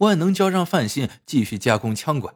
[0.00, 2.34] 万能胶让范鑫继续加工枪管，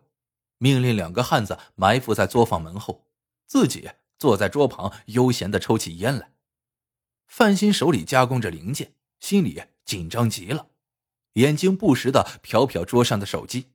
[0.59, 3.07] 命令两个汉子埋伏在作坊门后，
[3.47, 6.33] 自己坐在桌旁悠闲的抽起烟来。
[7.27, 10.69] 范鑫手里加工着零件，心里紧张极了，
[11.35, 13.71] 眼睛不时的瞟瞟桌上的手机。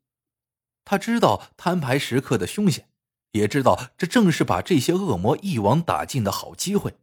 [0.86, 2.90] 他知道摊牌时刻的凶险，
[3.32, 6.96] 也知道这正是把这些恶魔一网打尽的好机会。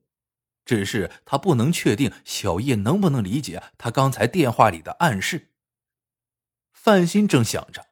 [0.64, 5.50] 只是他不能确定小叶能不能理解他刚才电话里的暗示。
[6.86, 7.89] 范鑫正想着，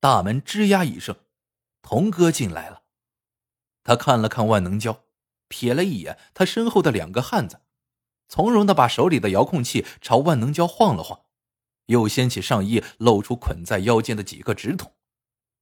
[0.00, 1.14] 大门吱呀一声，
[1.82, 2.84] 童哥进来了。
[3.84, 5.04] 他看了看万能胶，
[5.50, 7.60] 瞥了一眼他身后的两个汉子，
[8.28, 11.26] 从容的把手里的遥控器朝万能胶晃了晃，
[11.84, 14.94] 又掀起上衣，露出捆在腰间的几个纸筒，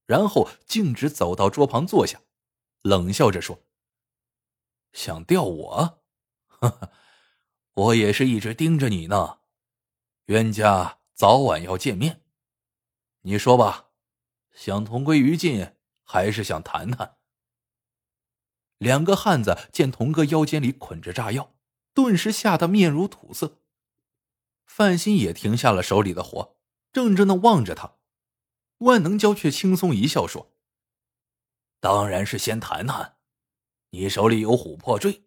[0.05, 2.21] 然后径直走到桌旁坐下，
[2.81, 3.61] 冷笑着说
[4.93, 5.99] ：“想钓我？”
[6.47, 6.91] 哈哈，
[7.73, 9.39] 我也是一直盯着你呢，
[10.27, 12.21] 冤家早晚要见面。
[13.21, 13.89] 你说吧，
[14.53, 17.17] 想同归于尽，还是想谈谈？
[18.77, 21.53] 两个汉子见童哥腰间里捆着炸药，
[21.93, 23.59] 顿时吓得面如土色。
[24.65, 26.55] 范鑫也停下了手里的活，
[26.93, 27.95] 怔怔的望着他。
[28.77, 30.53] 万能胶却轻松一笑说
[31.81, 33.17] ：“当然是先谈谈，
[33.89, 35.25] 你手里有琥珀坠。”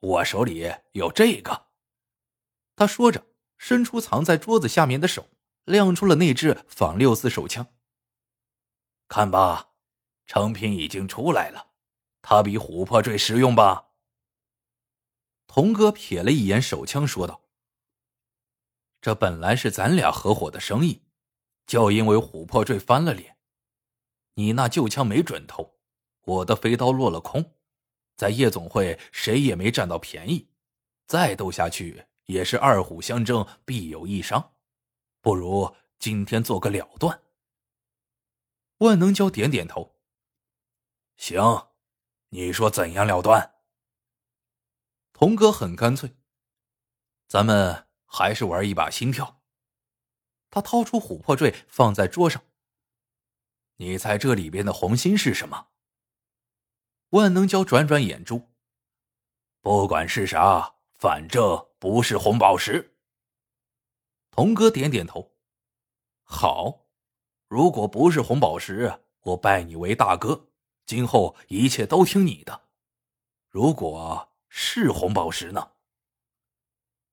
[0.00, 1.66] 我手里有这个，
[2.76, 3.26] 他说着，
[3.58, 5.28] 伸出藏在桌子下面的手，
[5.68, 7.66] 亮出了那支仿六四手枪。
[9.06, 9.70] 看吧，
[10.26, 11.68] 成品已经出来了，
[12.22, 13.90] 它比琥珀坠实用吧？
[15.46, 17.42] 童哥瞥了一眼手枪，说道
[19.00, 21.02] ：“这本来是咱俩合伙的生意，
[21.66, 23.38] 就因为琥珀坠翻了脸，
[24.34, 25.78] 你那旧枪没准头，
[26.24, 27.54] 我的飞刀落了空。”
[28.18, 30.48] 在夜总会，谁也没占到便宜，
[31.06, 34.56] 再斗下去也是二虎相争，必有一伤，
[35.28, 37.22] 不如今天做个了断。
[38.78, 39.94] 万能胶点点头，
[41.18, 41.68] 行，
[42.30, 43.56] 你说怎样了断？
[45.12, 46.16] 童哥很干脆，
[47.26, 49.42] 咱们还是玩一把心跳。
[50.48, 52.42] 他掏出琥珀坠放在桌上，
[53.76, 55.68] 你猜这里边的红心是什么？
[57.10, 58.48] 万能胶转转眼珠，
[59.60, 62.97] 不管是啥，反正不是红宝石。
[64.38, 65.34] 童哥点点头，
[66.22, 66.86] 好，
[67.48, 70.46] 如果不是红宝石，我拜你为大哥，
[70.86, 72.68] 今后一切都听你的。
[73.48, 75.72] 如果是红宝石呢？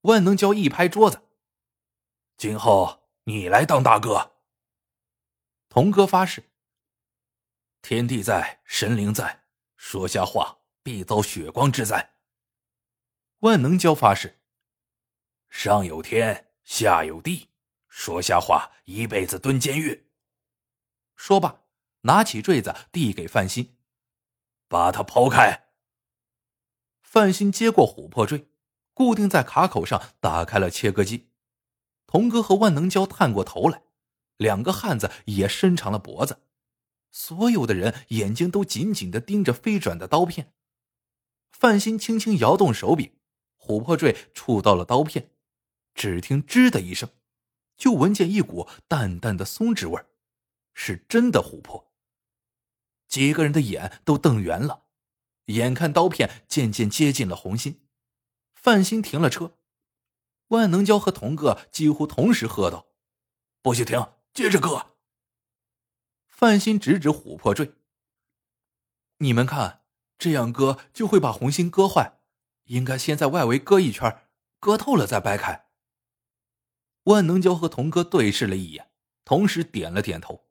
[0.01, 1.23] 万能胶一拍桌子，
[2.37, 4.33] 今后你来当大哥。
[5.67, 6.51] 童哥发誓，
[7.81, 9.45] 天地在，神灵在。
[9.77, 12.17] 说瞎话必遭血光之灾。
[13.39, 14.43] 万能胶发誓：
[15.49, 17.49] 上有天，下有地，
[17.87, 20.09] 说瞎话一辈子蹲监狱。
[21.15, 21.61] 说罢，
[22.01, 23.69] 拿起坠子递给范鑫，
[24.67, 25.69] 把它抛开。
[27.01, 28.49] 范鑫接过琥珀坠，
[28.93, 31.29] 固定在卡口上，打开了切割机。
[32.07, 33.83] 童哥和万能胶探过头来，
[34.37, 36.41] 两个汉子也伸长了脖子。
[37.11, 40.53] 所有的人眼睛都紧紧的盯着飞转的刀片。
[41.51, 43.17] 范鑫轻轻摇动手柄，
[43.57, 45.31] 琥珀坠触到了刀片，
[45.95, 47.09] 只听“吱”的一声，
[47.75, 50.05] 就闻见一股淡淡的松脂味
[50.73, 51.91] 是真的琥珀。
[53.07, 54.83] 几个人的眼都瞪圆了，
[55.45, 57.87] 眼看刀片渐渐接近了红心，
[58.53, 59.57] 范鑫停了车。
[60.49, 62.87] 万能胶和童哥几乎同时喝道
[63.63, 64.91] ：“不许停，接着割！”
[66.27, 67.73] 范鑫指指琥珀坠，
[69.19, 69.83] 你们看，
[70.19, 72.19] 这样割就会把红心割坏，
[72.65, 74.27] 应该先在外围割一圈，
[74.59, 75.64] 割透了再掰开。
[77.05, 78.89] 万能胶和童哥对视了一眼，
[79.23, 80.45] 同时点了点头。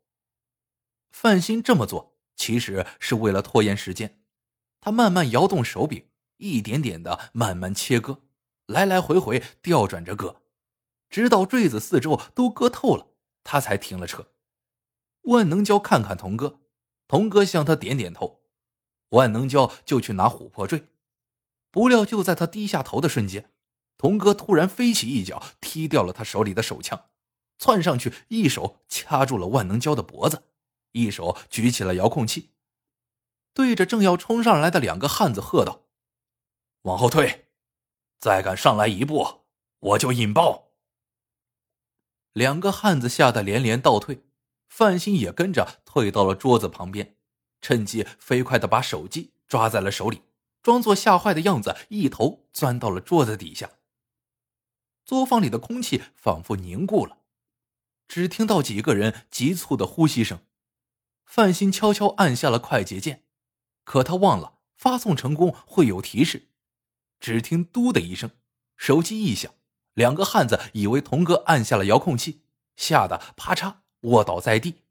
[1.12, 4.20] 范鑫这么做其实是为了拖延时间，
[4.80, 8.22] 他慢慢摇动手柄，一点点的慢慢切割，
[8.66, 10.42] 来来回回调转着割，
[11.08, 13.08] 直到坠子四周都割透了，
[13.42, 14.28] 他才停了车。
[15.22, 16.60] 万能胶看看童哥，
[17.08, 18.42] 童哥向他点点头，
[19.10, 20.88] 万能胶就去拿琥珀坠。
[21.70, 23.50] 不料就在他低下头的瞬间，
[23.96, 27.06] 童哥突然飞起一脚踢掉了他手里的手枪，
[27.58, 30.44] 窜上去一手掐住了万能胶的脖子，
[30.92, 32.50] 一手举起了遥控器，
[33.52, 35.82] 对着正要冲上来的两个汉子喝道
[36.82, 37.46] ：“往后退，
[38.18, 39.44] 再敢上来一步，
[39.78, 40.72] 我就引爆！”
[42.34, 44.24] 两个汉子吓得连连倒退。
[44.66, 47.14] 范鑫也跟着退到了桌子旁边，
[47.60, 50.22] 趁机飞快的把手机抓在了手里，
[50.64, 53.70] 装作吓坏的样子，一头钻到了桌子底下。
[55.04, 57.18] 作坊里的空气仿佛凝固了，
[58.08, 60.40] 只听到几个人急促的呼吸声。
[61.26, 63.24] 范鑫悄悄按下了快捷键，
[63.84, 66.48] 可他忘了发送成功会有提示。
[67.20, 68.30] 只听“嘟”的一声，
[68.76, 69.52] 手机一响，
[69.94, 72.42] 两个汉子以为童哥按下了遥控器，
[72.76, 74.82] 吓得啪嚓卧倒在地。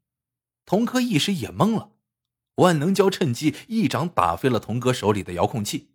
[0.64, 1.92] 童哥一时也懵了，
[2.56, 5.90] 万能胶趁机一掌打飞了童哥手里的遥控器，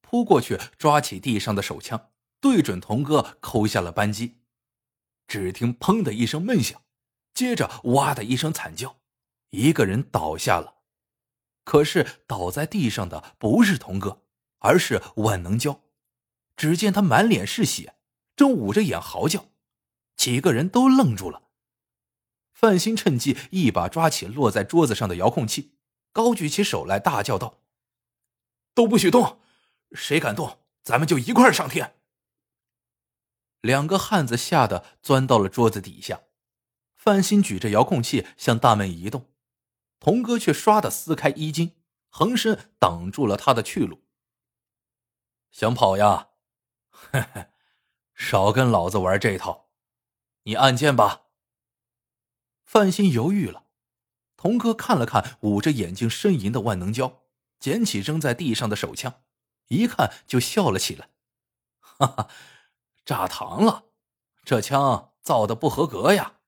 [0.00, 2.10] 扑过去抓起地上的手枪，
[2.44, 4.36] 对准童哥扣下了扳机。
[5.26, 6.82] 只听“砰”的一声闷响，
[7.32, 8.98] 接着“哇”的一声惨叫，
[9.48, 10.82] 一个人倒下了。
[11.64, 14.20] 可是倒在地上的不是童哥，
[14.58, 15.80] 而是万能胶。
[16.54, 17.94] 只见他满脸是血，
[18.36, 19.46] 正捂着眼嚎叫。
[20.14, 21.44] 几个人都愣住了。
[22.52, 25.78] 范鑫趁机一把抓起落在桌子上的遥控器，
[26.12, 27.62] 高举起手来，大叫道
[28.76, 29.40] ：“都不许动！
[29.92, 31.94] 谁敢动，咱们就一块上天！”
[33.64, 36.24] 两个汉子吓得钻到了桌子底下，
[36.94, 39.30] 范鑫举着遥控器向大门移动，
[39.98, 41.74] 童哥却唰的撕开衣襟，
[42.10, 44.04] 横身挡住了他的去路。
[45.50, 46.28] 想跑呀？
[46.90, 47.46] 嘿嘿，
[48.14, 49.70] 少跟老子玩这套！
[50.42, 51.22] 你按键吧。
[52.64, 53.64] 范鑫犹豫了，
[54.36, 57.22] 童哥看了看捂着眼睛呻吟的万能胶，
[57.58, 59.22] 捡起扔在地上的手枪，
[59.68, 61.08] 一看就笑了起来，
[61.80, 62.28] 哈哈。
[63.04, 63.84] 炸膛了，
[64.44, 66.40] 这枪造的不合格呀。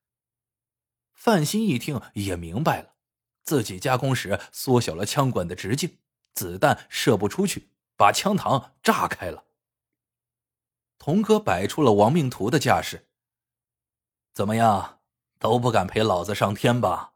[1.13, 2.95] 范鑫一听也明白了，
[3.43, 5.99] 自己加工时缩小了枪管的直径，
[6.33, 9.45] 子弹射不出去，把枪膛炸开了。
[10.97, 13.07] 童哥摆出了亡命徒的架势，
[14.33, 15.01] 怎么样，
[15.39, 17.13] 都不敢陪老子上天吧？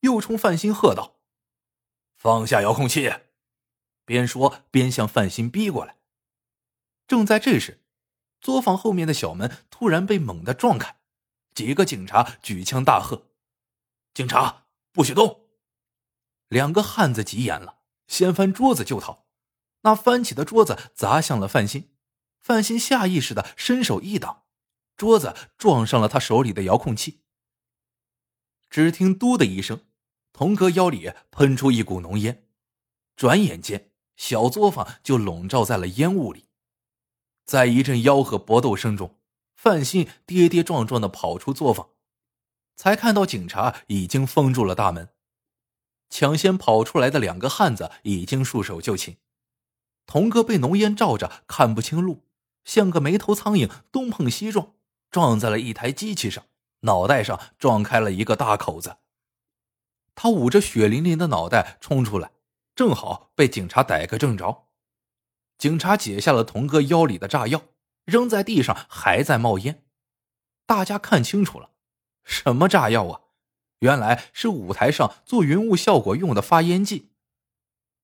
[0.00, 1.20] 又冲范鑫喝道
[2.14, 3.12] ：“放下遥控器！”
[4.04, 5.98] 边说边向范鑫逼过来。
[7.06, 7.83] 正在这时。
[8.44, 10.98] 作坊后面的小门突然被猛地撞开，
[11.54, 13.28] 几个警察举枪大喝
[14.12, 15.46] ：“警察不许动！”
[16.48, 19.24] 两个汉子急眼了，掀翻桌子就逃。
[19.80, 21.88] 那翻起的桌子砸向了范鑫，
[22.38, 24.42] 范鑫下意识的伸手一挡，
[24.94, 27.22] 桌子撞上了他手里的遥控器。
[28.68, 29.86] 只听“嘟”的一声，
[30.34, 32.46] 童哥腰里喷出一股浓烟，
[33.16, 36.50] 转眼间小作坊就笼罩在了烟雾里。
[37.44, 39.16] 在一阵吆喝搏斗声中，
[39.54, 41.88] 范鑫跌跌撞撞的跑出作坊，
[42.76, 45.10] 才看到警察已经封住了大门。
[46.08, 49.16] 抢先跑出来的两个汉子已经束手就擒。
[50.06, 52.24] 童哥被浓烟罩着，看不清路，
[52.64, 54.74] 像个没头苍蝇，东碰西撞，
[55.10, 56.44] 撞在了一台机器上，
[56.80, 58.98] 脑袋上撞开了一个大口子。
[60.14, 62.30] 他捂着血淋淋的脑袋冲出来，
[62.74, 64.68] 正好被警察逮个正着。
[65.56, 67.62] 警察解下了童哥腰里的炸药，
[68.04, 69.84] 扔在地上，还在冒烟。
[70.66, 71.70] 大家看清楚了，
[72.24, 73.20] 什么炸药啊？
[73.80, 77.12] 原来是舞台上做云雾效果用的发烟剂。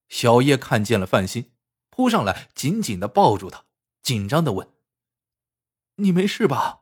[0.09, 1.51] 小叶看见了范鑫，
[1.89, 3.65] 扑上来，紧紧的抱住他，
[4.03, 4.69] 紧张的问
[5.97, 6.81] ：“你没事吧？”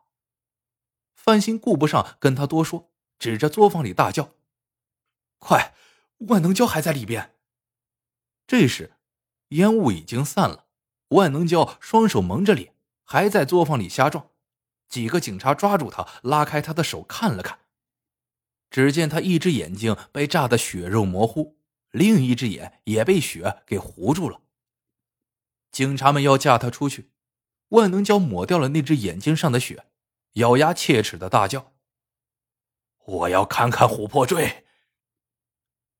[1.14, 4.34] 范鑫顾不上跟他多说，指着作坊里大叫
[5.38, 5.74] ：“快，
[6.28, 7.36] 万能胶还在里边！”
[8.46, 8.97] 这时。
[9.50, 10.66] 烟雾已经散了，
[11.08, 14.30] 万能胶双手蒙着脸，还在作坊里瞎撞。
[14.88, 17.60] 几个警察抓住他，拉开他的手看了看，
[18.70, 21.56] 只见他一只眼睛被炸得血肉模糊，
[21.90, 24.42] 另一只眼也被血给糊住了。
[25.72, 27.10] 警察们要架他出去，
[27.68, 29.86] 万能胶抹掉了那只眼睛上的血，
[30.34, 31.72] 咬牙切齿的大叫
[33.04, 34.66] ：“我要看看琥珀坠！”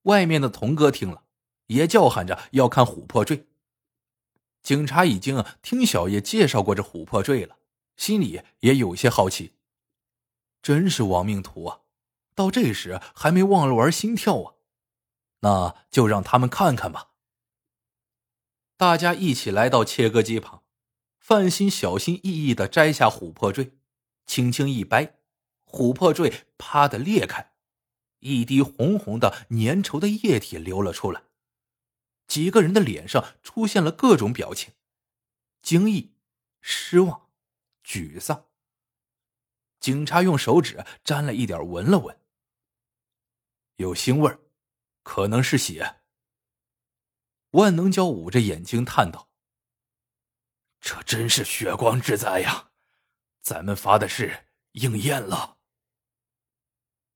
[0.05, 1.25] 外面的童哥听了。
[1.69, 3.48] 也叫喊着要看琥珀坠。
[4.69, 7.57] 警察已经听小叶介绍过这琥珀坠了，
[7.97, 9.55] 心里也有些好奇。
[10.61, 11.81] 真是亡命徒啊！
[12.35, 14.55] 到这时还没忘了玩心跳啊！
[15.41, 17.13] 那就让他们看看吧。
[18.77, 20.63] 大家一起来到切割机旁，
[21.19, 23.79] 范鑫小心翼翼的摘下琥珀坠，
[24.27, 25.15] 轻轻一掰，
[25.65, 27.53] 琥珀坠啪的裂开，
[28.19, 31.23] 一滴红红的粘稠的液体流了出来。
[32.29, 34.75] 几个人的脸上出现了各种表情：
[35.63, 36.15] 惊异、
[36.61, 37.31] 失望、
[37.83, 38.47] 沮丧。
[39.81, 42.21] 警察用手指沾了一点，闻了闻，
[43.77, 44.39] 有腥味
[45.03, 46.03] 可能是血。
[47.53, 49.31] 万能胶捂着眼睛叹道
[50.81, 52.73] ：“这真是血光之灾呀！
[53.41, 55.57] 咱们发的誓应验了。”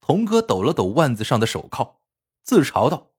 [0.01, 2.01] 童哥抖了抖腕子上的手铐，
[2.41, 3.12] 自嘲道。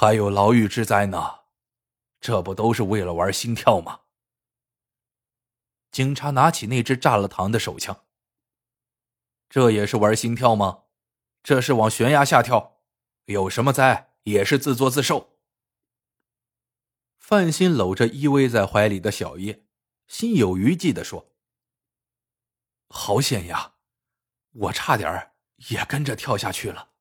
[0.00, 1.40] 还有牢狱之灾呢，
[2.20, 4.02] 这不都是为了玩心跳吗？
[5.90, 8.04] 警察拿起那只炸了膛的手枪。
[9.48, 10.84] 这也是玩心跳吗？
[11.42, 12.78] 这是往悬崖下跳，
[13.24, 15.36] 有什么灾也是自作自受。
[17.16, 19.64] 范鑫搂着依偎在怀里的小叶，
[20.06, 21.32] 心有余悸的说
[22.88, 23.74] ：“好险呀，
[24.52, 25.32] 我差点
[25.70, 26.92] 也跟着跳下去了。”